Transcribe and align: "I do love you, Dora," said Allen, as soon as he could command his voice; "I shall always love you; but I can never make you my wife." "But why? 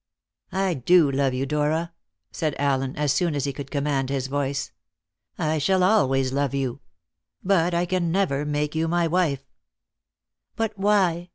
"I 0.51 0.73
do 0.73 1.11
love 1.11 1.35
you, 1.35 1.45
Dora," 1.45 1.93
said 2.31 2.55
Allen, 2.57 2.95
as 2.95 3.13
soon 3.13 3.35
as 3.35 3.43
he 3.43 3.53
could 3.53 3.69
command 3.69 4.09
his 4.09 4.25
voice; 4.25 4.71
"I 5.37 5.59
shall 5.59 5.83
always 5.83 6.33
love 6.33 6.55
you; 6.55 6.79
but 7.43 7.75
I 7.75 7.85
can 7.85 8.11
never 8.11 8.43
make 8.43 8.73
you 8.73 8.87
my 8.87 9.05
wife." 9.05 9.43
"But 10.55 10.75
why? 10.75 11.29